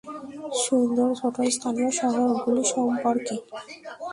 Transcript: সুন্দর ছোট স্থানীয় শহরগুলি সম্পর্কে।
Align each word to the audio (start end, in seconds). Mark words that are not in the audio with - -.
সুন্দর 0.63 1.07
ছোট 1.19 1.35
স্থানীয় 1.55 1.89
শহরগুলি 1.99 2.63
সম্পর্কে। 2.73 3.35